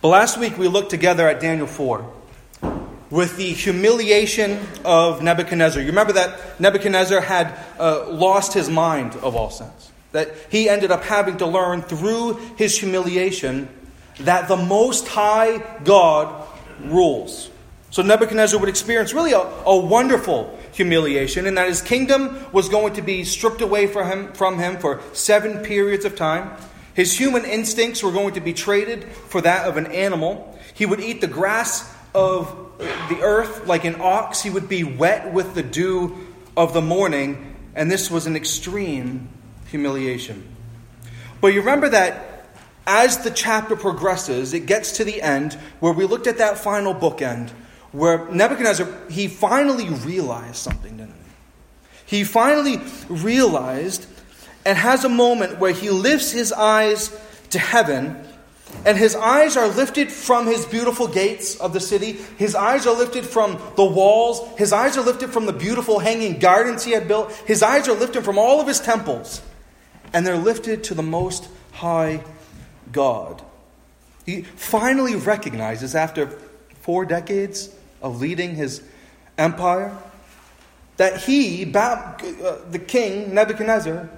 [0.00, 2.08] But last week we looked together at Daniel 4
[3.10, 5.82] with the humiliation of Nebuchadnezzar.
[5.82, 9.90] You remember that Nebuchadnezzar had uh, lost his mind of all sense.
[10.12, 13.68] That he ended up having to learn through his humiliation
[14.20, 16.46] that the Most High God
[16.84, 17.50] rules.
[17.90, 22.92] So Nebuchadnezzar would experience really a, a wonderful humiliation, and that his kingdom was going
[22.94, 26.52] to be stripped away from him, from him for seven periods of time.
[26.98, 30.58] His human instincts were going to be traded for that of an animal.
[30.74, 32.76] He would eat the grass of
[33.08, 34.42] the earth like an ox.
[34.42, 36.26] He would be wet with the dew
[36.56, 37.54] of the morning.
[37.76, 39.28] And this was an extreme
[39.68, 40.44] humiliation.
[41.40, 42.48] But you remember that
[42.84, 46.96] as the chapter progresses, it gets to the end where we looked at that final
[46.96, 47.50] bookend
[47.92, 51.14] where Nebuchadnezzar, he finally realized something, didn't
[52.06, 52.16] he?
[52.16, 54.08] He finally realized
[54.64, 57.16] and has a moment where he lifts his eyes
[57.50, 58.24] to heaven
[58.84, 62.12] and his eyes are lifted from his beautiful gates of the city.
[62.36, 64.58] His eyes are lifted from the walls.
[64.58, 67.32] His eyes are lifted from the beautiful hanging gardens he had built.
[67.46, 69.42] His eyes are lifted from all of his temples.
[70.12, 72.22] And they're lifted to the most high
[72.92, 73.42] God.
[74.24, 76.38] He finally recognizes, after
[76.82, 77.70] four decades
[78.02, 78.82] of leading his
[79.36, 79.96] empire,
[80.98, 82.16] that he, uh,
[82.70, 84.08] the king, Nebuchadnezzar,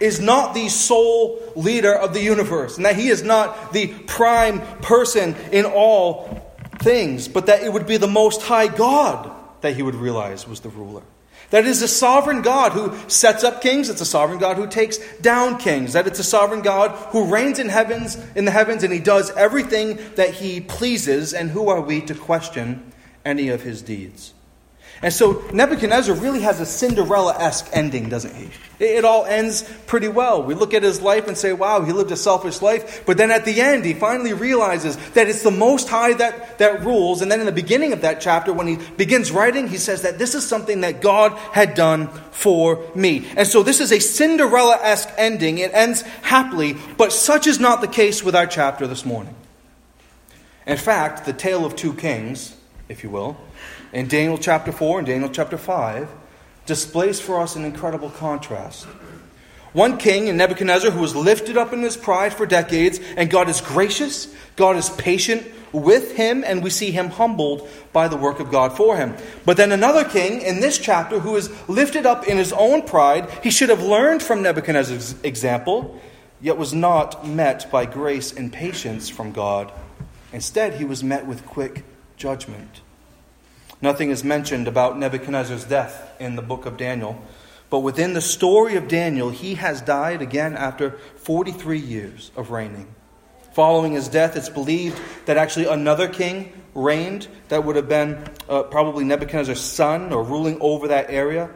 [0.00, 4.60] is not the sole leader of the universe, and that he is not the prime
[4.78, 6.42] person in all
[6.80, 9.30] things, but that it would be the Most High God
[9.62, 11.02] that he would realize was the ruler.
[11.50, 14.66] That it is a sovereign God who sets up kings, it's a sovereign God who
[14.66, 18.82] takes down kings, that it's a sovereign God who reigns in heavens in the heavens
[18.82, 22.92] and he does everything that he pleases, and who are we to question
[23.24, 24.34] any of his deeds?
[25.02, 28.48] And so Nebuchadnezzar really has a Cinderella esque ending, doesn't he?
[28.78, 30.42] It all ends pretty well.
[30.42, 33.04] We look at his life and say, wow, he lived a selfish life.
[33.06, 36.84] But then at the end, he finally realizes that it's the Most High that, that
[36.84, 37.20] rules.
[37.20, 40.18] And then in the beginning of that chapter, when he begins writing, he says that
[40.18, 43.26] this is something that God had done for me.
[43.36, 45.58] And so this is a Cinderella esque ending.
[45.58, 49.34] It ends happily, but such is not the case with our chapter this morning.
[50.66, 52.56] In fact, the tale of two kings,
[52.88, 53.36] if you will,
[53.96, 56.06] in Daniel chapter 4 and Daniel chapter 5
[56.66, 58.84] displays for us an incredible contrast.
[59.72, 63.48] One king in Nebuchadnezzar who was lifted up in his pride for decades, and God
[63.48, 68.38] is gracious, God is patient with him, and we see him humbled by the work
[68.38, 69.16] of God for him.
[69.46, 73.30] But then another king in this chapter who is lifted up in his own pride,
[73.42, 75.98] he should have learned from Nebuchadnezzar's example,
[76.42, 79.72] yet was not met by grace and patience from God.
[80.34, 81.82] Instead, he was met with quick
[82.18, 82.82] judgment.
[83.82, 87.22] Nothing is mentioned about Nebuchadnezzar's death in the book of Daniel.
[87.68, 92.94] But within the story of Daniel, he has died again after 43 years of reigning.
[93.54, 98.62] Following his death, it's believed that actually another king reigned that would have been uh,
[98.64, 101.50] probably Nebuchadnezzar's son or ruling over that area.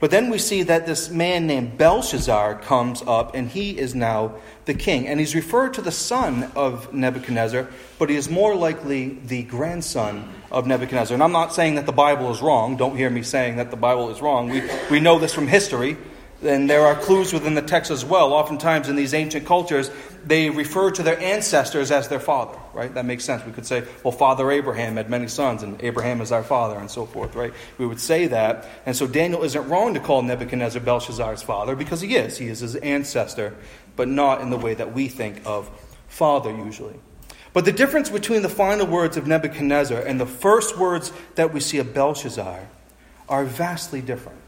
[0.00, 4.36] But then we see that this man named Belshazzar comes up, and he is now
[4.64, 5.08] the king.
[5.08, 10.32] And he's referred to the son of Nebuchadnezzar, but he is more likely the grandson
[10.52, 11.14] of Nebuchadnezzar.
[11.14, 12.76] And I'm not saying that the Bible is wrong.
[12.76, 14.48] Don't hear me saying that the Bible is wrong.
[14.48, 15.96] We, we know this from history.
[16.40, 18.32] And there are clues within the text as well.
[18.32, 19.90] Oftentimes in these ancient cultures,
[20.24, 22.94] they refer to their ancestors as their father, right?
[22.94, 23.44] That makes sense.
[23.44, 26.88] We could say, well, Father Abraham had many sons, and Abraham is our father, and
[26.88, 27.52] so forth, right?
[27.76, 28.68] We would say that.
[28.86, 32.38] And so Daniel isn't wrong to call Nebuchadnezzar Belshazzar's father because he is.
[32.38, 33.56] He is his ancestor,
[33.96, 35.68] but not in the way that we think of
[36.06, 36.94] father usually.
[37.52, 41.58] But the difference between the final words of Nebuchadnezzar and the first words that we
[41.58, 42.68] see of Belshazzar
[43.28, 44.38] are vastly different.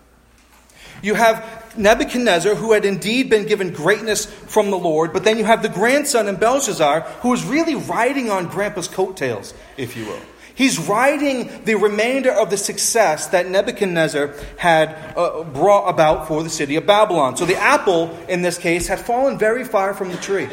[1.02, 5.44] You have Nebuchadnezzar, who had indeed been given greatness from the Lord, but then you
[5.44, 10.20] have the grandson in Belshazzar, who is really riding on grandpa's coattails, if you will.
[10.54, 16.50] He's riding the remainder of the success that Nebuchadnezzar had uh, brought about for the
[16.50, 17.36] city of Babylon.
[17.36, 20.48] So the apple, in this case, had fallen very far from the tree.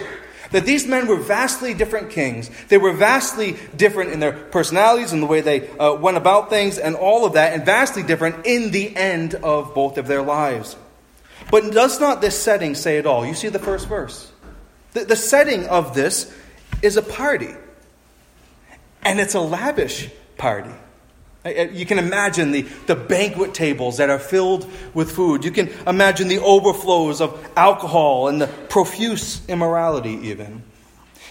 [0.52, 2.50] That these men were vastly different kings.
[2.70, 6.78] They were vastly different in their personalities and the way they uh, went about things
[6.78, 10.76] and all of that, and vastly different in the end of both of their lives.
[11.52, 13.26] But does not this setting say it all?
[13.26, 14.32] You see the first verse.
[14.94, 16.34] The, the setting of this
[16.82, 17.54] is a party,
[19.04, 20.74] and it's a lavish party.
[21.48, 25.46] You can imagine the, the banquet tables that are filled with food.
[25.46, 30.64] You can imagine the overflows of alcohol and the profuse immorality, even.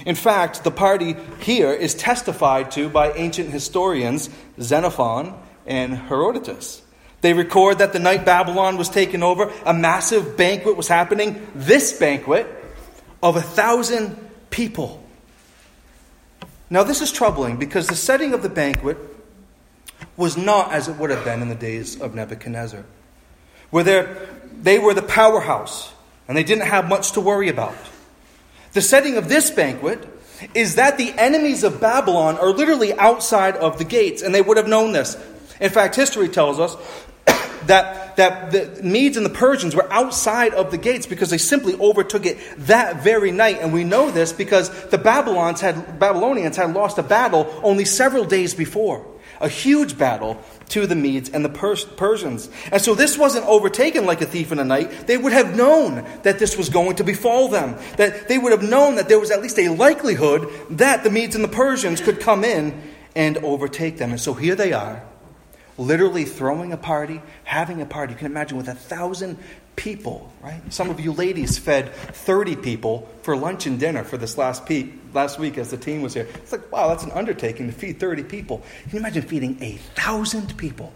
[0.04, 4.28] In fact, the party here is testified to by ancient historians
[4.60, 6.82] Xenophon and Herodotus.
[7.22, 11.46] They record that the night Babylon was taken over, a massive banquet was happening.
[11.54, 12.46] This banquet
[13.22, 14.16] of a thousand
[14.50, 15.02] people.
[16.68, 18.98] Now, this is troubling because the setting of the banquet
[20.16, 22.84] was not as it would have been in the days of Nebuchadnezzar,
[23.70, 24.28] where
[24.62, 25.92] they were the powerhouse
[26.28, 27.76] and they didn't have much to worry about.
[28.72, 30.06] The setting of this banquet
[30.54, 34.56] is that the enemies of Babylon are literally outside of the gates, and they would
[34.56, 35.16] have known this.
[35.60, 36.76] In fact, history tells us
[37.66, 41.74] that, that the Medes and the Persians were outside of the gates because they simply
[41.74, 43.58] overtook it that very night.
[43.60, 48.52] And we know this because the had, Babylonians had lost a battle only several days
[48.52, 49.06] before.
[49.40, 52.48] A huge battle to the Medes and the Pers- Persians.
[52.72, 55.06] And so this wasn't overtaken like a thief in the night.
[55.06, 57.76] They would have known that this was going to befall them.
[57.96, 61.34] That they would have known that there was at least a likelihood that the Medes
[61.34, 62.80] and the Persians could come in
[63.14, 64.10] and overtake them.
[64.10, 65.02] And so here they are
[65.78, 68.12] literally throwing a party, having a party.
[68.12, 69.38] You can imagine with a thousand
[69.76, 70.60] people, right?
[70.72, 74.88] Some of you ladies fed 30 people for lunch and dinner for this last, pe-
[75.16, 76.28] last week as the team was here.
[76.34, 78.62] It's like, wow, that's an undertaking to feed 30 people.
[78.84, 80.92] Can you imagine feeding a thousand people?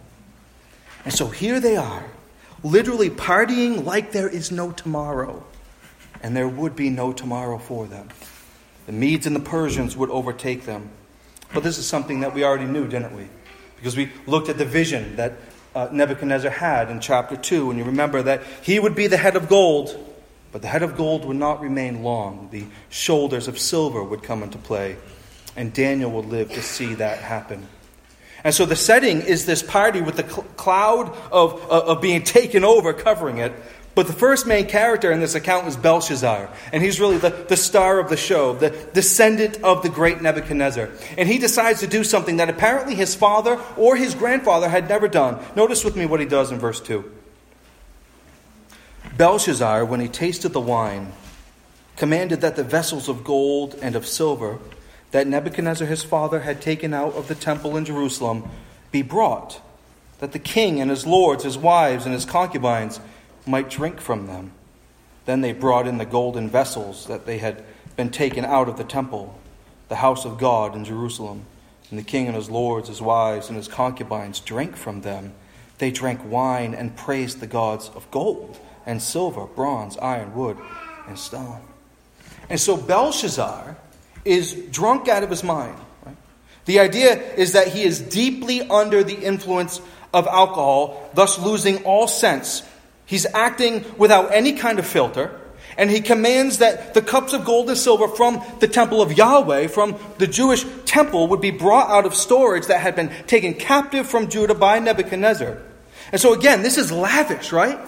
[1.04, 2.04] And so here they are,
[2.62, 5.44] literally partying like there is no tomorrow.
[6.22, 8.10] And there would be no tomorrow for them.
[8.86, 10.90] The Medes and the Persians would overtake them.
[11.52, 13.26] But this is something that we already knew, didn't we?
[13.80, 15.32] because we looked at the vision that
[15.74, 17.70] uh, Nebuchadnezzar had in chapter 2.
[17.70, 20.09] And you remember that he would be the head of gold,
[20.52, 22.48] but the head of gold would not remain long.
[22.50, 24.96] The shoulders of silver would come into play,
[25.56, 27.66] and Daniel would live to see that happen.
[28.42, 32.22] And so the setting is this party with the cl- cloud of, uh, of being
[32.22, 33.52] taken over covering it,
[33.94, 37.56] but the first main character in this account is Belshazzar, and he's really the, the
[37.56, 40.88] star of the show, the descendant of the great Nebuchadnezzar.
[41.18, 45.08] And he decides to do something that apparently his father or his grandfather had never
[45.08, 45.44] done.
[45.56, 47.19] Notice with me what he does in verse 2.
[49.20, 51.12] Belshazzar, when he tasted the wine,
[51.96, 54.58] commanded that the vessels of gold and of silver
[55.10, 58.48] that Nebuchadnezzar his father had taken out of the temple in Jerusalem
[58.90, 59.60] be brought,
[60.20, 62.98] that the king and his lords, his wives, and his concubines
[63.44, 64.52] might drink from them.
[65.26, 67.62] Then they brought in the golden vessels that they had
[67.96, 69.38] been taken out of the temple,
[69.90, 71.44] the house of God in Jerusalem.
[71.90, 75.34] And the king and his lords, his wives, and his concubines drank from them.
[75.76, 80.56] They drank wine and praised the gods of gold and silver, bronze, iron, wood,
[81.06, 81.60] and stone.
[82.48, 83.76] And so Belshazzar
[84.24, 85.76] is drunk out of his mind.
[86.04, 86.16] Right?
[86.64, 89.80] The idea is that he is deeply under the influence
[90.12, 92.62] of alcohol, thus losing all sense
[93.10, 95.36] He's acting without any kind of filter.
[95.76, 99.66] And he commands that the cups of gold and silver from the temple of Yahweh,
[99.66, 104.06] from the Jewish temple, would be brought out of storage that had been taken captive
[104.06, 105.58] from Judah by Nebuchadnezzar.
[106.12, 107.80] And so, again, this is lavish, right?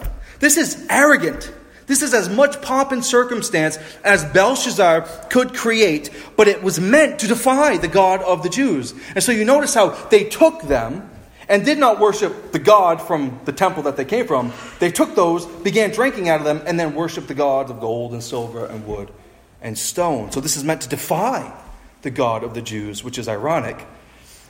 [0.42, 1.52] This is arrogant.
[1.86, 7.20] This is as much pomp and circumstance as Belshazzar could create, but it was meant
[7.20, 8.92] to defy the God of the Jews.
[9.14, 11.08] And so you notice how they took them
[11.48, 15.14] and did not worship the God from the temple that they came from, they took
[15.14, 18.66] those, began drinking out of them, and then worshiped the gods of gold and silver
[18.66, 19.12] and wood
[19.60, 20.32] and stone.
[20.32, 21.56] So this is meant to defy
[22.02, 23.86] the God of the Jews, which is ironic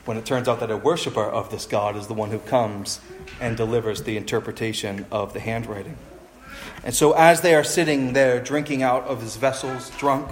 [0.05, 2.99] when it turns out that a worshiper of this God is the one who comes
[3.39, 5.97] and delivers the interpretation of the handwriting.
[6.83, 10.29] And so, as they are sitting there drinking out of his vessels, drunk,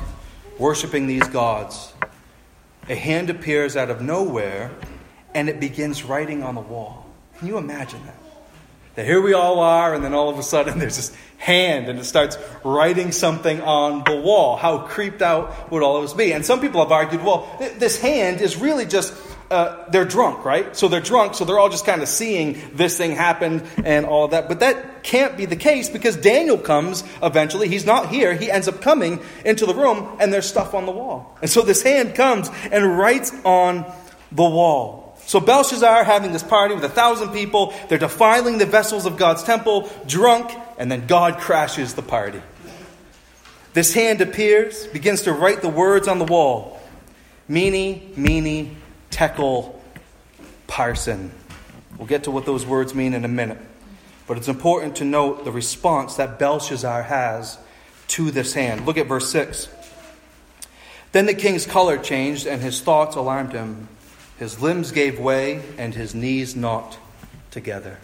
[0.59, 1.94] worshiping these gods,
[2.89, 4.71] a hand appears out of nowhere
[5.33, 7.06] and it begins writing on the wall.
[7.37, 8.16] Can you imagine that?
[8.95, 11.97] That here we all are, and then all of a sudden there's this hand, and
[11.97, 14.57] it starts writing something on the wall.
[14.57, 16.33] How creeped out would all of us be?
[16.33, 19.13] And some people have argued, well, this hand is really just,
[19.51, 20.75] uh, they're drunk, right?
[20.75, 24.25] So they're drunk, so they're all just kind of seeing this thing happen and all
[24.25, 24.47] of that.
[24.47, 27.67] But that can't be the case because Daniel comes eventually.
[27.67, 28.33] He's not here.
[28.33, 31.37] He ends up coming into the room, and there's stuff on the wall.
[31.41, 33.85] And so this hand comes and writes on
[34.31, 35.17] the wall.
[35.25, 39.43] So Belshazzar having this party with a thousand people, they're defiling the vessels of God's
[39.43, 42.41] temple, drunk, and then God crashes the party.
[43.73, 46.81] This hand appears, begins to write the words on the wall.
[47.47, 48.81] Mene, mene,
[49.11, 49.81] tekel,
[50.68, 51.30] Parsin.
[51.97, 53.59] We'll get to what those words mean in a minute.
[54.27, 57.59] But it's important to note the response that Belshazzar has
[58.09, 58.85] to this hand.
[58.85, 59.69] Look at verse 6.
[61.11, 63.89] Then the king's color changed, and his thoughts alarmed him.
[64.39, 66.97] His limbs gave way and his knees knocked
[67.51, 67.99] together.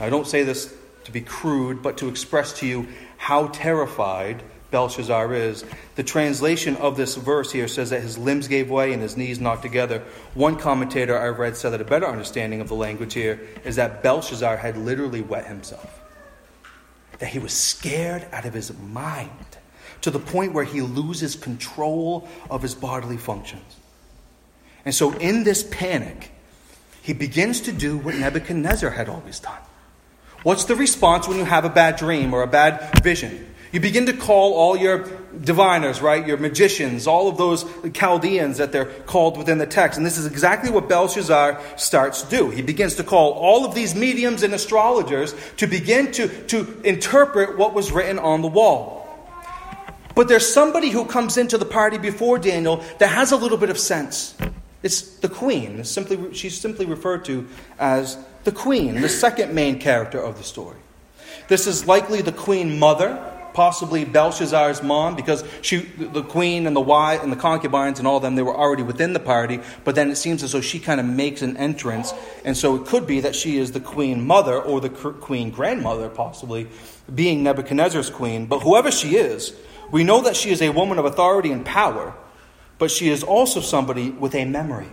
[0.00, 0.74] I don't say this
[1.04, 2.88] to be crude, but to express to you
[3.18, 5.64] how terrified Belshazzar is.
[5.94, 9.38] The translation of this verse here says that his limbs gave way and his knees
[9.38, 10.02] knocked together.
[10.34, 14.02] One commentator I read said that a better understanding of the language here is that
[14.02, 16.00] Belshazzar had literally wet himself.
[17.18, 19.30] That he was scared out of his mind
[20.00, 23.76] to the point where he loses control of his bodily functions.
[24.84, 26.32] And so, in this panic,
[27.02, 29.60] he begins to do what Nebuchadnezzar had always done.
[30.42, 33.51] What's the response when you have a bad dream or a bad vision?
[33.72, 35.08] You begin to call all your
[35.40, 36.26] diviners, right?
[36.26, 37.64] Your magicians, all of those
[37.94, 39.96] Chaldeans that they're called within the text.
[39.96, 42.50] And this is exactly what Belshazzar starts to do.
[42.50, 47.56] He begins to call all of these mediums and astrologers to begin to, to interpret
[47.56, 49.00] what was written on the wall.
[50.14, 53.70] But there's somebody who comes into the party before Daniel that has a little bit
[53.70, 54.34] of sense.
[54.82, 55.80] It's the queen.
[55.80, 57.48] It's simply, she's simply referred to
[57.78, 60.76] as the queen, the second main character of the story.
[61.48, 66.80] This is likely the queen mother possibly Belshazzar's mom, because she, the queen and the
[66.80, 69.60] wife and the concubines and all them, they were already within the party.
[69.84, 72.12] But then it seems as though she kind of makes an entrance,
[72.44, 76.08] and so it could be that she is the queen mother or the queen grandmother,
[76.08, 76.68] possibly
[77.14, 78.46] being Nebuchadnezzar's queen.
[78.46, 79.54] But whoever she is,
[79.90, 82.14] we know that she is a woman of authority and power,
[82.78, 84.88] but she is also somebody with a memory.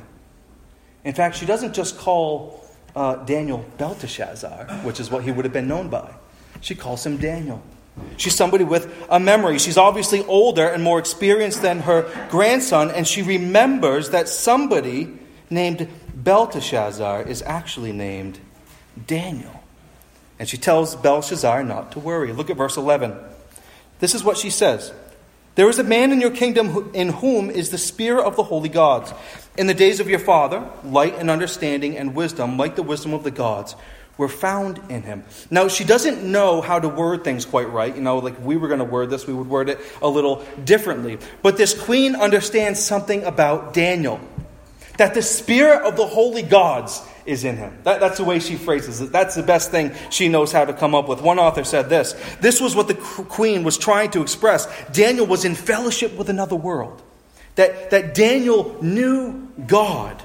[1.04, 5.54] In fact, she doesn't just call uh, Daniel Belteshazzar, which is what he would have
[5.54, 6.14] been known by.
[6.62, 7.64] She calls him Daniel.
[8.18, 9.60] She's somebody with a memory.
[9.60, 15.08] She's obviously older and more experienced than her grandson, and she remembers that somebody
[15.50, 18.40] named Belteshazzar is actually named
[19.08, 19.64] Daniel.
[20.38, 22.32] And she tells Belshazzar not to worry.
[22.32, 23.18] Look at verse 11.
[24.00, 24.94] This is what she says
[25.56, 28.70] There is a man in your kingdom in whom is the spirit of the holy
[28.70, 29.14] gods.
[29.58, 33.24] In the days of your father, light and understanding and wisdom, like the wisdom of
[33.24, 33.76] the gods,
[34.20, 35.24] were found in him.
[35.50, 37.96] Now, she doesn't know how to word things quite right.
[37.96, 40.46] You know, like we were going to word this, we would word it a little
[40.66, 41.18] differently.
[41.42, 44.20] But this queen understands something about Daniel
[44.98, 47.78] that the spirit of the holy gods is in him.
[47.84, 49.14] That, that's the way she phrases it.
[49.14, 51.22] That's the best thing she knows how to come up with.
[51.22, 54.68] One author said this this was what the queen was trying to express.
[54.92, 57.02] Daniel was in fellowship with another world.
[57.56, 60.22] That, that Daniel knew God.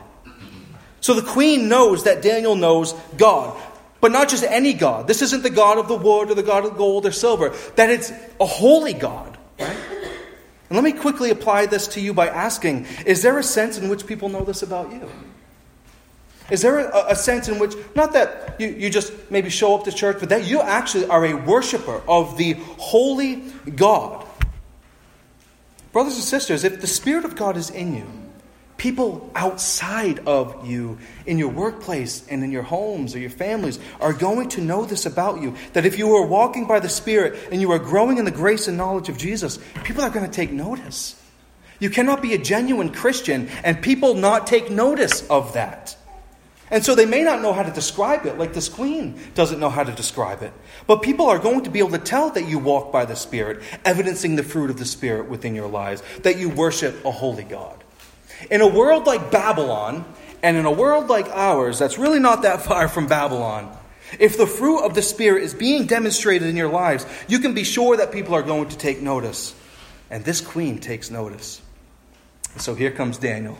[1.01, 3.61] So the queen knows that Daniel knows God.
[4.05, 5.09] But not just any God.
[5.09, 7.55] This isn't the God of the wood or the God of gold or silver.
[7.77, 9.75] That it's a holy God, right?
[10.69, 13.89] And let me quickly apply this to you by asking Is there a sense in
[13.89, 15.11] which people know this about you?
[16.51, 19.85] Is there a, a, sense in which, not that you, you just maybe show up
[19.85, 23.37] to church, but that you actually are a worshiper of the holy
[23.75, 24.27] God?
[25.93, 28.24] Brothers and sisters, if the Spirit of God is in you,
[28.85, 34.13] People outside of you, in your workplace and in your homes or your families, are
[34.13, 35.55] going to know this about you.
[35.73, 38.69] That if you are walking by the Spirit and you are growing in the grace
[38.69, 41.19] and knowledge of Jesus, people are going to take notice.
[41.79, 45.97] You cannot be a genuine Christian and people not take notice of that.
[46.71, 49.71] And so they may not know how to describe it, like this queen doesn't know
[49.71, 50.53] how to describe it.
[50.87, 53.63] But people are going to be able to tell that you walk by the Spirit,
[53.87, 57.84] evidencing the fruit of the Spirit within your lives, that you worship a holy God.
[58.51, 60.05] In a world like Babylon,
[60.43, 63.75] and in a world like ours, that's really not that far from Babylon,
[64.19, 67.65] if the fruit of the Spirit is being demonstrated in your lives, you can be
[67.65, 69.55] sure that people are going to take notice.
[70.11, 71.63] And this queen takes notice.
[72.59, 73.59] So here comes Daniel.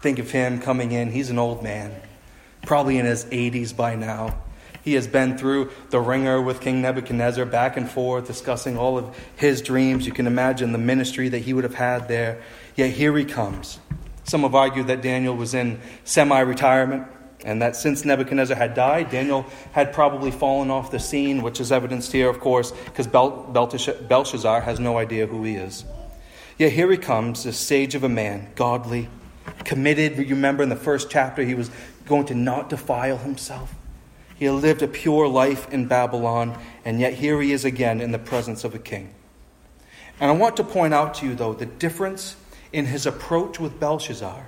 [0.00, 1.10] Think of him coming in.
[1.10, 1.94] He's an old man,
[2.66, 4.36] probably in his 80s by now.
[4.82, 9.16] He has been through the ringer with King Nebuchadnezzar, back and forth, discussing all of
[9.36, 10.06] his dreams.
[10.06, 12.42] You can imagine the ministry that he would have had there.
[12.74, 13.78] Yet here he comes.
[14.24, 17.06] Some have argued that Daniel was in semi retirement
[17.44, 21.72] and that since Nebuchadnezzar had died, Daniel had probably fallen off the scene, which is
[21.72, 25.84] evidenced here, of course, because Belshazzar has no idea who he is.
[26.58, 29.08] Yet here he comes, this sage of a man, godly,
[29.64, 30.18] committed.
[30.18, 31.70] You remember in the first chapter, he was
[32.06, 33.74] going to not defile himself.
[34.42, 38.18] He lived a pure life in Babylon, and yet here he is again in the
[38.18, 39.14] presence of a king.
[40.18, 42.34] And I want to point out to you, though, the difference
[42.72, 44.44] in his approach with Belshazzar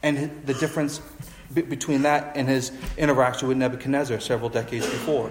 [0.00, 1.00] and the difference
[1.52, 5.28] between that and his interaction with Nebuchadnezzar several decades before.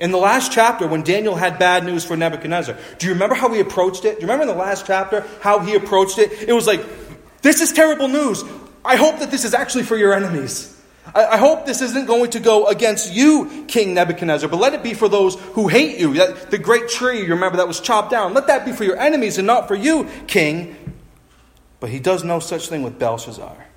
[0.00, 3.52] In the last chapter, when Daniel had bad news for Nebuchadnezzar, do you remember how
[3.52, 4.14] he approached it?
[4.14, 6.48] Do you remember in the last chapter how he approached it?
[6.48, 6.82] It was like,
[7.42, 8.42] This is terrible news.
[8.86, 10.76] I hope that this is actually for your enemies.
[11.14, 14.94] I, hope this isn't going to go against you, King Nebuchadnezzar, but let it be
[14.94, 16.14] for those who hate you.
[16.14, 18.34] the great tree, you remember, that was chopped down.
[18.34, 20.76] Let that be for your enemies and not for you, King.
[21.80, 23.67] But he does no such thing with Belshazzar.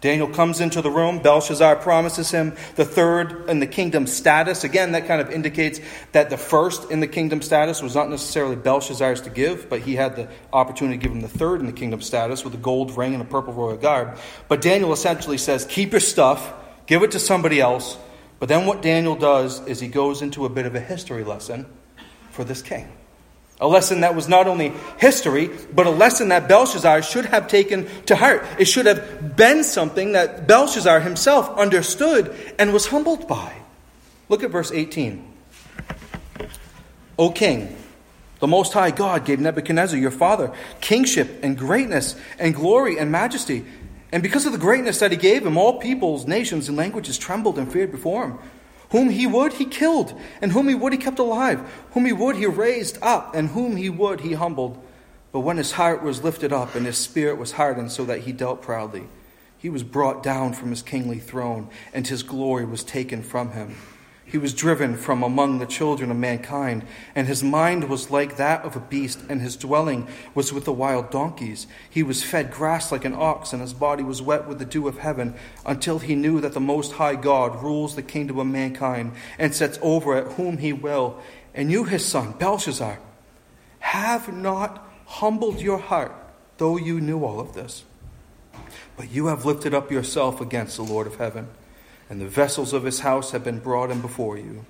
[0.00, 1.18] Daniel comes into the room.
[1.18, 4.64] Belshazzar promises him the third in the kingdom status.
[4.64, 5.78] Again, that kind of indicates
[6.12, 9.96] that the first in the kingdom status was not necessarily Belshazzar's to give, but he
[9.96, 12.96] had the opportunity to give him the third in the kingdom status with a gold
[12.96, 14.16] ring and a purple royal garb.
[14.48, 16.52] But Daniel essentially says, Keep your stuff,
[16.86, 17.98] give it to somebody else.
[18.38, 21.66] But then what Daniel does is he goes into a bit of a history lesson
[22.30, 22.90] for this king.
[23.60, 27.86] A lesson that was not only history, but a lesson that Belshazzar should have taken
[28.06, 28.44] to heart.
[28.58, 33.52] It should have been something that Belshazzar himself understood and was humbled by.
[34.30, 35.26] Look at verse 18.
[37.18, 37.76] O king,
[38.38, 43.66] the Most High God gave Nebuchadnezzar, your father, kingship and greatness and glory and majesty.
[44.10, 47.58] And because of the greatness that he gave him, all peoples, nations, and languages trembled
[47.58, 48.38] and feared before him.
[48.90, 51.60] Whom he would, he killed, and whom he would, he kept alive.
[51.92, 54.82] Whom he would, he raised up, and whom he would, he humbled.
[55.32, 58.32] But when his heart was lifted up and his spirit was hardened, so that he
[58.32, 59.04] dealt proudly,
[59.56, 63.76] he was brought down from his kingly throne, and his glory was taken from him.
[64.30, 66.84] He was driven from among the children of mankind,
[67.16, 70.06] and his mind was like that of a beast, and his dwelling
[70.36, 71.66] was with the wild donkeys.
[71.90, 74.86] He was fed grass like an ox, and his body was wet with the dew
[74.86, 75.34] of heaven,
[75.66, 79.80] until he knew that the Most High God rules the kingdom of mankind and sets
[79.82, 81.20] over it whom he will.
[81.52, 83.00] And you, his son, Belshazzar,
[83.80, 86.14] have not humbled your heart,
[86.58, 87.82] though you knew all of this.
[88.96, 91.48] But you have lifted up yourself against the Lord of heaven
[92.10, 94.66] and the vessels of his house have been brought in before you.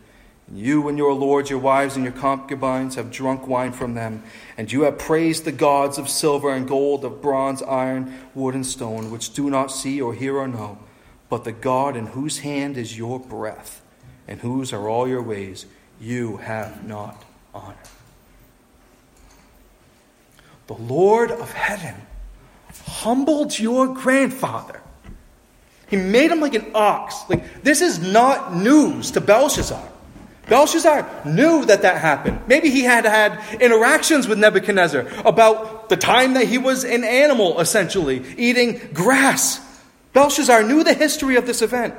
[0.47, 4.23] And you and your lords, your wives, and your concubines have drunk wine from them,
[4.59, 8.67] and you have praised the gods of silver and gold, of bronze, iron, wood, and
[8.67, 10.79] stone, which do not see or hear or know,
[11.31, 13.81] but the God in whose hand is your breath,
[14.29, 15.65] and whose are all your ways,
[15.99, 17.77] you have not honored.
[20.67, 21.95] The Lord of heaven
[22.87, 24.83] humbled your grandfather
[25.91, 27.17] he made him like an ox.
[27.29, 29.83] Like, this is not news to Belshazzar.
[30.49, 32.41] Belshazzar knew that that happened.
[32.47, 37.61] Maybe he had had interactions with Nebuchadnezzar about the time that he was an animal,
[37.61, 39.61] essentially, eating grass.
[40.13, 41.95] Belshazzar knew the history of this event.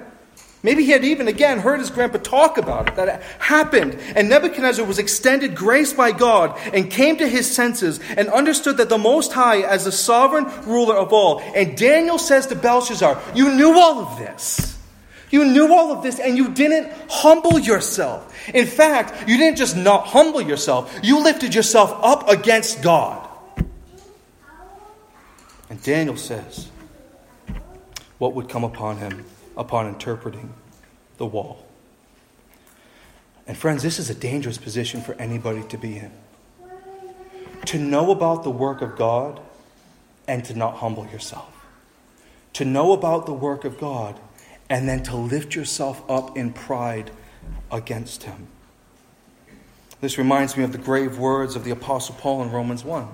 [0.63, 3.95] Maybe he had even again heard his grandpa talk about it, that it happened.
[4.15, 8.89] And Nebuchadnezzar was extended grace by God and came to his senses and understood that
[8.89, 11.39] the Most High as the sovereign ruler of all.
[11.55, 14.77] And Daniel says to Belshazzar, You knew all of this.
[15.31, 18.31] You knew all of this and you didn't humble yourself.
[18.53, 23.27] In fact, you didn't just not humble yourself, you lifted yourself up against God.
[25.71, 26.69] And Daniel says,
[28.19, 29.25] What would come upon him?
[29.57, 30.53] upon interpreting
[31.21, 31.63] the wall.
[33.45, 36.11] And friends, this is a dangerous position for anybody to be in.
[37.65, 39.39] To know about the work of God
[40.27, 41.63] and to not humble yourself.
[42.53, 44.19] To know about the work of God
[44.67, 47.11] and then to lift yourself up in pride
[47.71, 48.47] against Him.
[50.01, 53.07] This reminds me of the grave words of the Apostle Paul in Romans 1,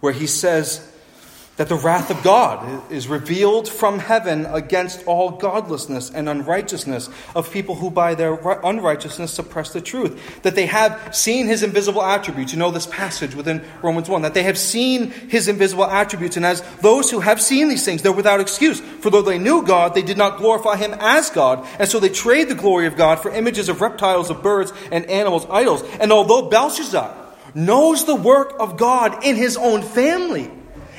[0.00, 0.90] where he says,
[1.58, 7.52] that the wrath of God is revealed from heaven against all godlessness and unrighteousness of
[7.52, 10.42] people who by their unrighteousness suppress the truth.
[10.42, 12.52] That they have seen his invisible attributes.
[12.52, 14.22] You know this passage within Romans 1.
[14.22, 16.36] That they have seen his invisible attributes.
[16.36, 18.78] And as those who have seen these things, they're without excuse.
[18.80, 21.66] For though they knew God, they did not glorify him as God.
[21.80, 25.04] And so they trade the glory of God for images of reptiles, of birds, and
[25.06, 25.82] animals, idols.
[26.00, 27.16] And although Belshazzar
[27.56, 30.52] knows the work of God in his own family,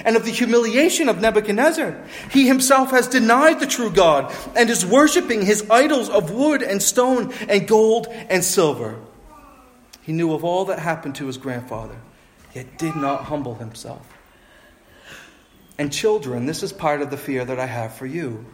[0.06, 2.02] and of the humiliation of Nebuchadnezzar.
[2.32, 6.82] He himself has denied the true God and is worshiping his idols of wood and
[6.82, 9.00] stone and gold and silver.
[10.02, 11.96] He knew of all that happened to his grandfather,
[12.54, 14.08] yet did not humble himself.
[15.78, 18.46] And children, this is part of the fear that I have for you.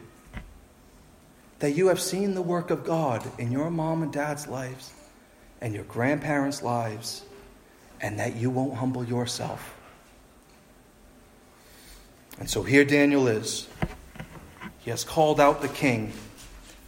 [1.60, 4.94] That you have seen the work of God in your mom and dad's lives
[5.62, 7.24] and your grandparents' lives,
[8.02, 9.74] and that you won't humble yourself.
[12.40, 13.68] And so here Daniel is.
[14.80, 16.14] He has called out the king.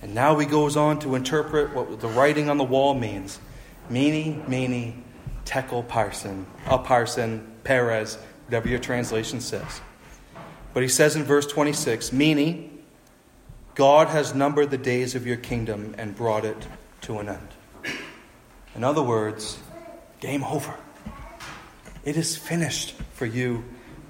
[0.01, 3.39] And now he goes on to interpret what the writing on the wall means.
[3.89, 5.03] Mene, mene,
[5.45, 9.81] tekel parsin, upharsin, peres, whatever your translation says.
[10.73, 12.83] But he says in verse 26, Mene,
[13.73, 16.67] God has numbered the days of your kingdom and brought it
[17.01, 17.47] to an end.
[18.75, 19.57] In other words,
[20.19, 20.75] game over.
[22.03, 23.63] It is finished for you,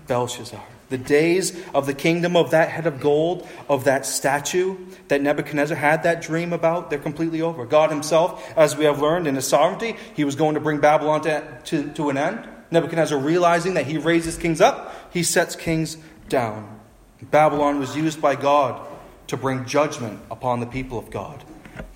[0.07, 0.63] Belshazzar.
[0.89, 4.77] The days of the kingdom of that head of gold, of that statue
[5.09, 7.65] that Nebuchadnezzar had that dream about, they're completely over.
[7.65, 11.21] God Himself, as we have learned in His sovereignty, He was going to bring Babylon
[11.21, 12.47] to, to, to an end.
[12.71, 15.97] Nebuchadnezzar, realizing that He raises kings up, He sets kings
[16.29, 16.79] down.
[17.21, 18.85] Babylon was used by God
[19.27, 21.43] to bring judgment upon the people of God,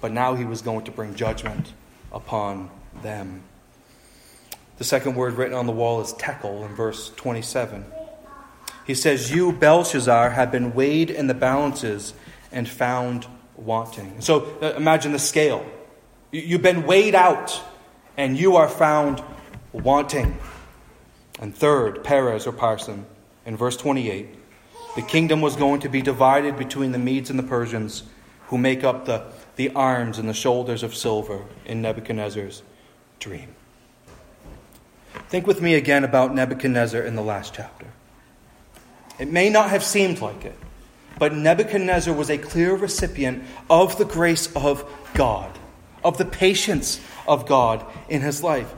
[0.01, 1.71] but now He was going to bring judgment
[2.11, 2.69] upon
[3.01, 3.43] them.
[4.79, 7.85] The second word written on the wall is tekel in verse 27.
[8.85, 12.13] He says, You, Belshazzar, have been weighed in the balances
[12.51, 14.21] and found wanting.
[14.21, 15.65] So uh, imagine the scale.
[16.31, 17.61] You've been weighed out
[18.17, 19.23] and you are found
[19.71, 20.37] wanting.
[21.39, 23.05] And third, Peres or Parsin,
[23.45, 24.27] in verse 28,
[24.95, 28.03] the kingdom was going to be divided between the Medes and the Persians,
[28.47, 29.23] who make up the,
[29.55, 32.61] the arms and the shoulders of silver in Nebuchadnezzar's
[33.19, 33.55] dream.
[35.29, 37.87] Think with me again about Nebuchadnezzar in the last chapter.
[39.21, 40.57] It may not have seemed like it,
[41.19, 45.51] but Nebuchadnezzar was a clear recipient of the grace of God,
[46.03, 48.73] of the patience of God in his life.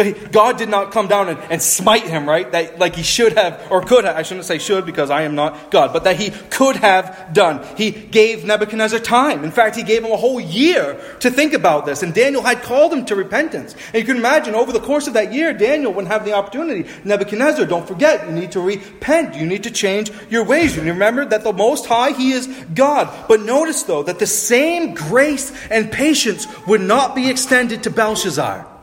[0.00, 2.50] So he, God did not come down and, and smite him, right?
[2.50, 4.16] That, like he should have, or could have.
[4.16, 7.62] I shouldn't say should because I am not God, but that he could have done.
[7.76, 9.44] He gave Nebuchadnezzar time.
[9.44, 12.02] In fact, he gave him a whole year to think about this.
[12.02, 13.74] And Daniel had called him to repentance.
[13.92, 16.88] And you can imagine over the course of that year, Daniel wouldn't have the opportunity.
[17.04, 19.34] Nebuchadnezzar, don't forget, you need to repent.
[19.34, 20.76] You need to change your ways.
[20.76, 23.26] You remember that the Most High, He is God.
[23.28, 28.79] But notice, though, that the same grace and patience would not be extended to Belshazzar.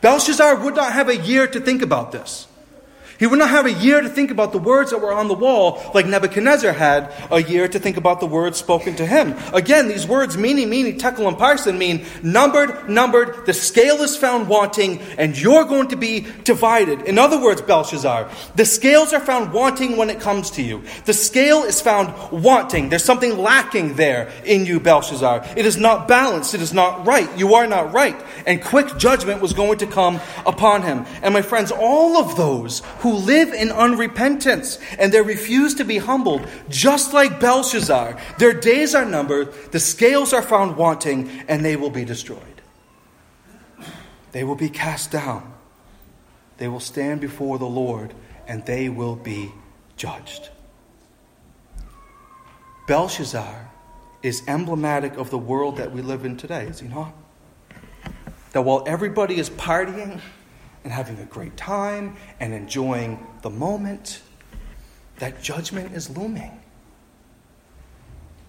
[0.00, 2.46] Belshazzar would not have a year to think about this.
[3.18, 5.34] He would not have a year to think about the words that were on the
[5.34, 9.34] wall like Nebuchadnezzar had a year to think about the words spoken to him.
[9.52, 14.48] Again, these words, mene, mene, tekel, and parsin, mean numbered, numbered, the scale is found
[14.48, 17.02] wanting, and you're going to be divided.
[17.02, 20.82] In other words, Belshazzar, the scales are found wanting when it comes to you.
[21.04, 22.88] The scale is found wanting.
[22.88, 25.46] There's something lacking there in you, Belshazzar.
[25.56, 26.54] It is not balanced.
[26.54, 27.28] It is not right.
[27.38, 28.16] You are not right.
[28.46, 31.06] And quick judgment was going to come upon him.
[31.22, 32.80] And my friends, all of those
[33.12, 38.18] live in unrepentance and they refuse to be humbled, just like Belshazzar.
[38.38, 42.40] Their days are numbered, the scales are found wanting, and they will be destroyed.
[44.32, 45.54] They will be cast down.
[46.58, 48.14] They will stand before the Lord,
[48.46, 49.52] and they will be
[49.96, 50.50] judged.
[52.86, 53.70] Belshazzar
[54.22, 57.14] is emblematic of the world that we live in today, is he not?
[58.52, 60.20] That while everybody is partying,
[60.86, 64.22] and having a great time and enjoying the moment,
[65.18, 66.60] that judgment is looming.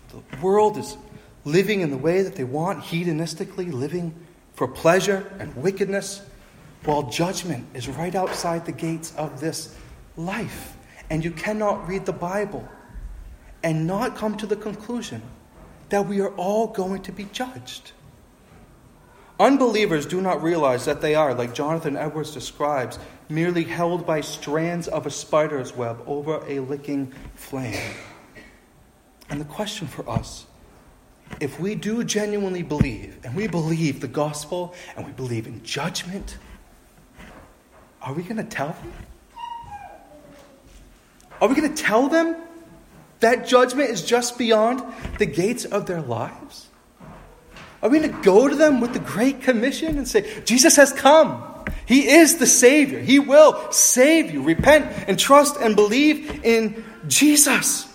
[0.09, 0.97] The world is
[1.45, 4.13] living in the way that they want, hedonistically, living
[4.53, 6.21] for pleasure and wickedness,
[6.85, 9.75] while judgment is right outside the gates of this
[10.15, 10.77] life.
[11.09, 12.69] And you cannot read the Bible
[13.63, 15.23] and not come to the conclusion
[15.89, 17.93] that we are all going to be judged.
[19.39, 22.97] Unbelievers do not realize that they are, like Jonathan Edwards describes,
[23.29, 27.93] merely held by strands of a spider's web over a licking flame.
[29.29, 30.45] And the question for us
[31.39, 36.37] if we do genuinely believe, and we believe the gospel, and we believe in judgment,
[38.01, 38.93] are we going to tell them?
[41.41, 42.35] Are we going to tell them
[43.19, 44.81] that judgment is just beyond
[45.19, 46.69] the gates of their lives?
[47.81, 50.91] Are we going to go to them with the Great Commission and say, Jesus has
[50.91, 51.43] come?
[51.85, 52.99] He is the Savior.
[52.99, 54.43] He will save you.
[54.43, 57.87] Repent and trust and believe in Jesus.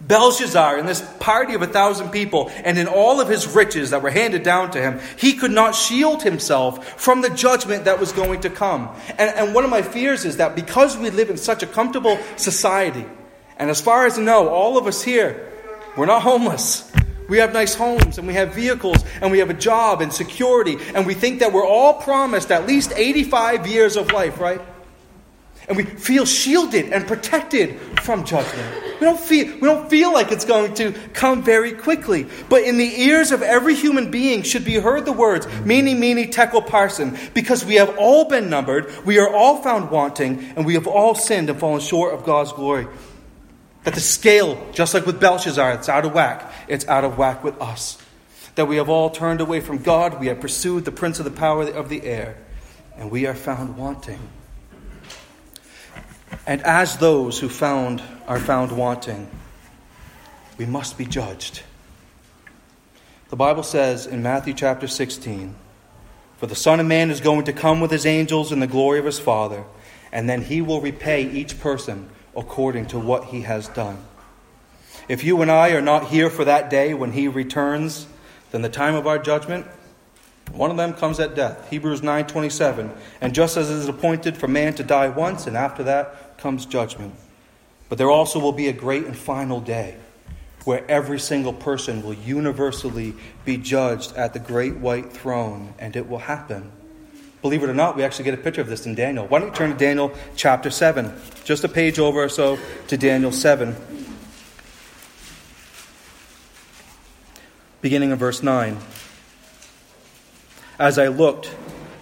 [0.00, 4.02] Belshazzar, in this party of a thousand people, and in all of his riches that
[4.02, 8.10] were handed down to him, he could not shield himself from the judgment that was
[8.10, 8.88] going to come.
[9.10, 12.18] And, and one of my fears is that because we live in such a comfortable
[12.36, 13.04] society,
[13.56, 15.48] and as far as I know, all of us here,
[15.96, 16.90] we're not homeless.
[17.30, 20.78] We have nice homes and we have vehicles and we have a job and security
[20.96, 24.60] and we think that we're all promised at least 85 years of life, right?
[25.68, 28.82] And we feel shielded and protected from judgment.
[28.98, 32.26] We don't feel, we don't feel like it's going to come very quickly.
[32.48, 36.32] But in the ears of every human being should be heard the words, mene, mene,
[36.32, 40.74] tekel, parsin, because we have all been numbered, we are all found wanting, and we
[40.74, 42.88] have all sinned and fallen short of God's glory.
[43.84, 46.52] That the scale, just like with Belshazzar, it's out of whack.
[46.68, 47.98] It's out of whack with us.
[48.54, 50.20] That we have all turned away from God.
[50.20, 52.36] We have pursued the prince of the power of the air.
[52.96, 54.20] And we are found wanting.
[56.46, 59.30] And as those who found are found wanting,
[60.58, 61.62] we must be judged.
[63.30, 65.54] The Bible says in Matthew chapter 16,
[66.36, 68.98] For the Son of Man is going to come with his angels in the glory
[68.98, 69.64] of his Father,
[70.12, 73.98] and then he will repay each person according to what he has done.
[75.08, 78.06] If you and I are not here for that day when he returns,
[78.50, 79.66] then the time of our judgment,
[80.52, 81.68] one of them comes at death.
[81.70, 82.90] Hebrews 9:27.
[83.20, 86.66] And just as it is appointed for man to die once and after that comes
[86.66, 87.14] judgment.
[87.88, 89.96] But there also will be a great and final day
[90.64, 96.08] where every single person will universally be judged at the great white throne and it
[96.08, 96.72] will happen
[97.42, 99.26] Believe it or not, we actually get a picture of this in Daniel.
[99.26, 101.12] Why don't you turn to Daniel chapter 7?
[101.44, 103.74] Just a page over or so to Daniel 7.
[107.80, 108.76] Beginning of verse 9.
[110.78, 111.54] As I looked,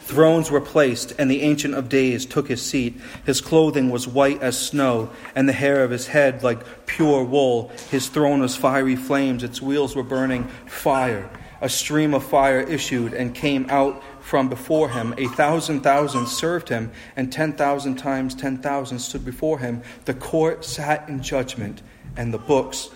[0.09, 2.99] Thrones were placed, and the Ancient of Days took his seat.
[3.27, 7.71] His clothing was white as snow, and the hair of his head like pure wool.
[7.91, 11.29] His throne was fiery flames, its wheels were burning fire.
[11.61, 15.15] A stream of fire issued and came out from before him.
[15.17, 19.83] A thousand thousand served him, and ten thousand times ten thousand stood before him.
[20.05, 21.81] The court sat in judgment,
[22.15, 22.91] and the books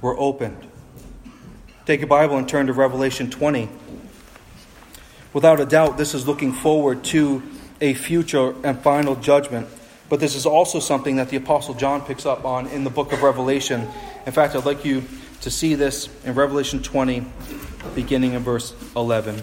[0.00, 0.66] were opened.
[1.84, 3.68] Take a Bible and turn to Revelation 20.
[5.34, 7.42] Without a doubt, this is looking forward to
[7.82, 9.68] a future and final judgment.
[10.08, 13.12] But this is also something that the Apostle John picks up on in the book
[13.12, 13.86] of Revelation.
[14.24, 15.04] In fact, I'd like you
[15.42, 17.26] to see this in Revelation 20,
[17.94, 19.42] beginning in verse 11.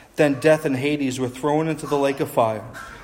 [0.15, 2.63] Then death and Hades were thrown into the lake of fire.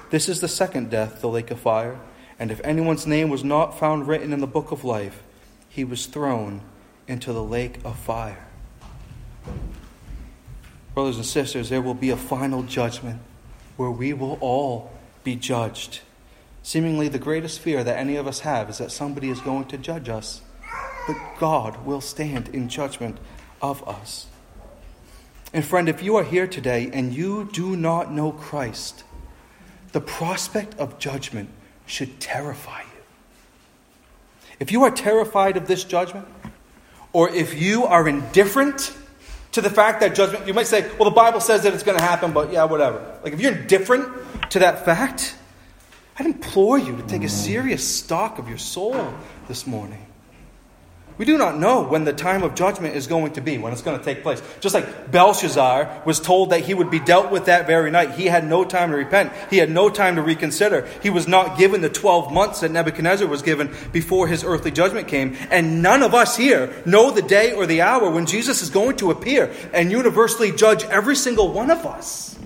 [0.09, 1.99] This is the second death, the lake of fire.
[2.39, 5.23] And if anyone's name was not found written in the book of life,
[5.69, 6.61] he was thrown
[7.07, 8.47] into the lake of fire.
[10.93, 13.21] Brothers and sisters, there will be a final judgment
[13.75, 14.91] where we will all
[15.23, 16.01] be judged.
[16.63, 19.77] Seemingly, the greatest fear that any of us have is that somebody is going to
[19.77, 20.41] judge us,
[21.07, 23.17] but God will stand in judgment
[23.61, 24.27] of us.
[25.57, 29.03] And, friend, if you are here today and you do not know Christ,
[29.91, 31.49] the prospect of judgment
[31.87, 33.01] should terrify you.
[34.59, 36.27] If you are terrified of this judgment,
[37.11, 38.95] or if you are indifferent
[39.53, 41.97] to the fact that judgment, you might say, well, the Bible says that it's going
[41.97, 43.17] to happen, but yeah, whatever.
[43.23, 44.07] Like, if you're indifferent
[44.51, 45.35] to that fact,
[46.19, 49.11] I'd implore you to take a serious stock of your soul
[49.47, 50.05] this morning.
[51.17, 53.81] We do not know when the time of judgment is going to be, when it's
[53.81, 54.41] going to take place.
[54.59, 58.11] Just like Belshazzar was told that he would be dealt with that very night.
[58.11, 59.33] He had no time to repent.
[59.49, 60.87] He had no time to reconsider.
[61.01, 65.07] He was not given the 12 months that Nebuchadnezzar was given before his earthly judgment
[65.07, 65.35] came.
[65.49, 68.97] And none of us here know the day or the hour when Jesus is going
[68.97, 72.37] to appear and universally judge every single one of us.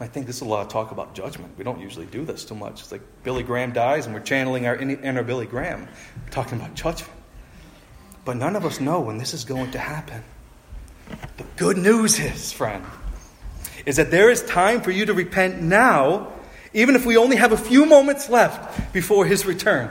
[0.00, 1.56] I think this is a lot of talk about judgment.
[1.58, 2.80] We don't usually do this too much.
[2.80, 5.88] It's like Billy Graham dies and we're channeling our inner Billy Graham,
[6.30, 7.12] talking about judgment.
[8.26, 10.24] But none of us know when this is going to happen.
[11.36, 12.84] The good news is, friend,
[13.86, 16.32] is that there is time for you to repent now,
[16.74, 19.90] even if we only have a few moments left before his return.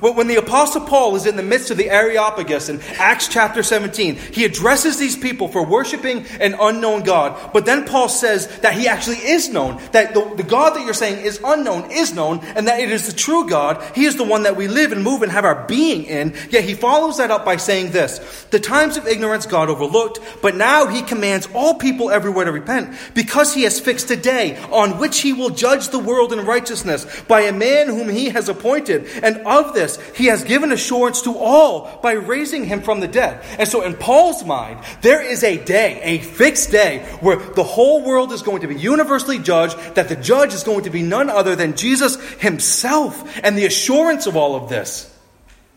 [0.00, 4.16] When the Apostle Paul is in the midst of the Areopagus in Acts chapter 17,
[4.16, 7.52] he addresses these people for worshiping an unknown God.
[7.52, 10.94] But then Paul says that he actually is known, that the, the God that you're
[10.94, 13.82] saying is unknown is known, and that it is the true God.
[13.94, 16.34] He is the one that we live and move and have our being in.
[16.50, 20.56] Yet he follows that up by saying this The times of ignorance God overlooked, but
[20.56, 24.98] now he commands all people everywhere to repent, because he has fixed a day on
[24.98, 29.06] which he will judge the world in righteousness by a man whom he has appointed.
[29.22, 33.08] And of this, this, he has given assurance to all by raising him from the
[33.08, 33.44] dead.
[33.58, 38.02] And so, in Paul's mind, there is a day, a fixed day, where the whole
[38.02, 41.30] world is going to be universally judged, that the judge is going to be none
[41.30, 43.40] other than Jesus himself.
[43.42, 45.12] And the assurance of all of this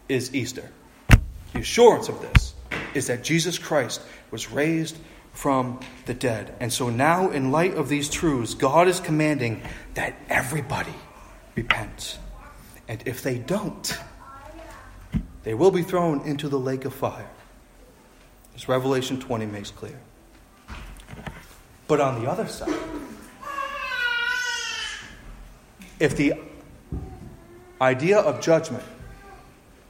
[0.10, 0.70] is Easter.
[1.54, 2.54] The assurance of this
[2.94, 4.98] is that Jesus Christ was raised
[5.34, 6.56] from the dead.
[6.60, 9.62] And so now, in light of these truths, God is commanding
[9.94, 10.94] that everybody
[11.56, 12.18] repent.
[12.88, 13.98] And if they don't,
[15.44, 17.30] they will be thrown into the lake of fire,
[18.56, 20.00] as Revelation 20 makes clear.
[21.88, 22.74] But on the other side,
[26.00, 26.34] if the
[27.82, 28.84] idea of judgment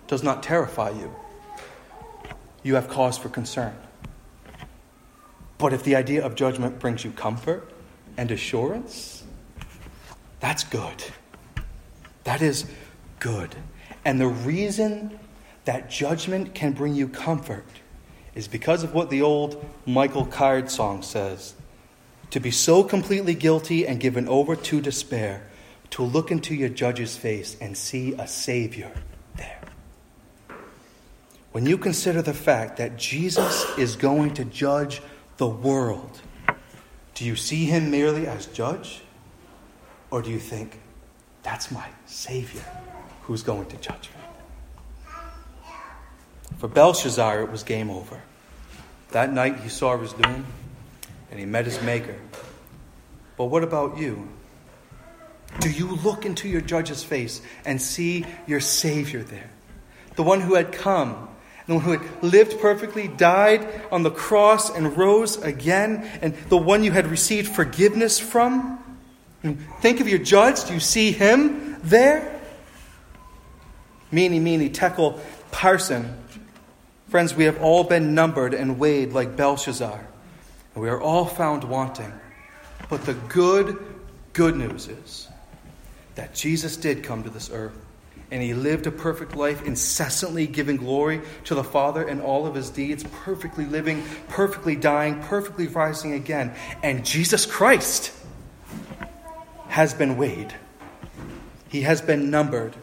[0.08, 1.14] does not terrify you,
[2.64, 3.76] you have cause for concern.
[5.58, 7.72] But if the idea of judgment brings you comfort
[8.16, 9.24] and assurance,
[10.40, 11.04] that's good.
[12.26, 12.66] That is
[13.20, 13.56] good.
[14.06, 15.20] And the reason
[15.66, 17.66] that judgment can bring you comfort
[18.36, 21.56] is because of what the old Michael Card song says
[22.30, 25.48] to be so completely guilty and given over to despair,
[25.90, 28.92] to look into your judge's face and see a Savior
[29.36, 29.62] there.
[31.52, 35.02] When you consider the fact that Jesus is going to judge
[35.38, 36.22] the world,
[37.14, 39.02] do you see him merely as judge?
[40.12, 40.80] Or do you think,
[41.44, 42.64] that's my Savior?
[43.28, 45.02] Who's going to judge me.
[46.60, 48.22] For Belshazzar, it was game over.
[49.12, 50.46] That night he saw his doom,
[51.30, 52.16] and he met his Maker.
[53.38, 54.30] But what about you?
[55.60, 59.50] Do you look into your judge's face and see your Savior there?
[60.16, 61.30] The one who had come,
[61.68, 66.58] the one who had lived perfectly, died on the cross, and rose again, and the
[66.58, 68.80] one you had received forgiveness from?
[69.82, 70.64] Think of your judge.
[70.66, 72.37] Do you see him there?
[74.12, 75.20] Mene, mene, tekel,
[75.52, 76.14] parsin.
[77.10, 80.08] Friends, we have all been numbered and weighed like Belshazzar,
[80.76, 82.14] and we are all found wanting.
[82.90, 83.78] But the good,
[84.34, 85.28] good news is
[86.16, 87.78] that Jesus did come to this earth,
[88.32, 92.56] and he lived a perfect life, incessantly giving glory to the Father in all of
[92.56, 96.54] his deeds, perfectly living, perfectly dying, perfectly rising again.
[96.84, 98.14] And Jesus Christ
[99.70, 100.54] has been weighed,
[101.70, 102.76] he has been numbered.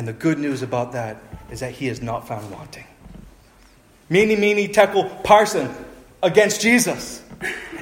[0.00, 1.18] And the good news about that
[1.50, 2.86] is that he is not found wanting.
[4.08, 5.70] Mene, mene, tekel, parsin
[6.22, 7.22] against Jesus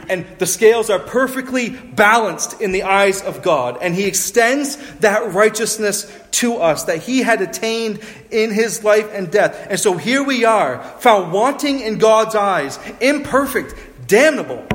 [0.09, 3.79] and the scales are perfectly balanced in the eyes of God.
[3.81, 8.01] And He extends that righteousness to us that He had attained
[8.33, 9.69] in His life and death.
[9.71, 13.77] And so here we are, found wanting in God's eyes, imperfect,
[14.09, 14.67] damnable,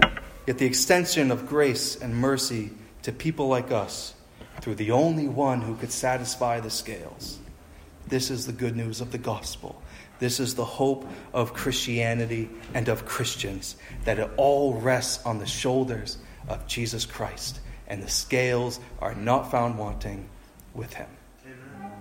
[0.47, 4.13] yet the extension of grace and mercy to people like us
[4.63, 7.37] through the only one who could satisfy the scales.
[8.07, 9.81] This is the good news of the gospel.
[10.19, 15.45] This is the hope of Christianity and of Christians, that it all rests on the
[15.45, 20.29] shoulders of Jesus Christ, and the scales are not found wanting
[20.73, 21.09] with him.
[21.45, 21.91] Amen.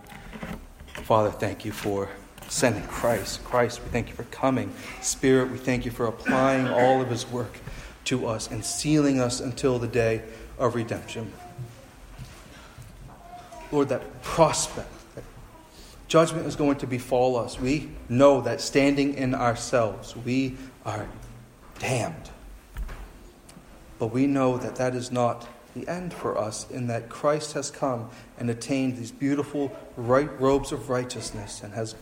[1.03, 2.11] Father, thank you for
[2.46, 3.42] sending Christ.
[3.42, 4.72] Christ, we thank you for coming.
[5.01, 7.59] Spirit, we thank you for applying all of his work
[8.05, 10.22] to us and sealing us until the day
[10.61, 11.33] of redemption.
[13.73, 15.25] Lord, that prospect that
[16.07, 17.59] judgment is going to befall us.
[17.59, 21.09] We know that standing in ourselves, we are
[21.79, 22.31] damned.
[23.99, 27.71] But we know that that is not the end for us, in that Christ has
[27.71, 31.95] come and attained these beautiful right robes of righteousness and has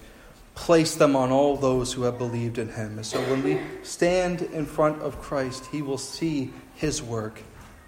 [0.56, 2.96] placed them on all those who have believed in him.
[2.96, 7.42] And so when we stand in front of Christ, he will see his work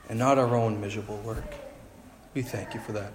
[0.09, 1.55] and not our own miserable work.
[2.33, 3.12] We thank you for that.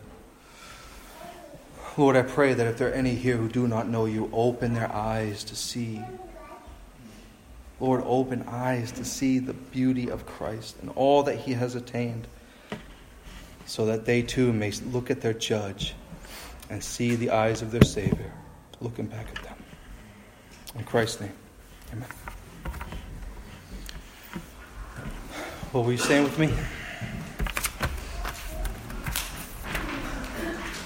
[1.98, 4.76] Lord, I pray that if there are any here who do not know you, open
[4.76, 6.04] their eyes to see.
[7.80, 12.28] Lord, open eyes to see the beauty of Christ and all that he has attained,
[13.66, 15.96] so that they too may look at their judge
[16.70, 18.32] and see the eyes of their Savior
[18.80, 19.58] looking back at them.
[20.76, 21.34] In Christ's name,
[21.94, 22.10] amen.
[25.74, 26.54] Will you stand with me?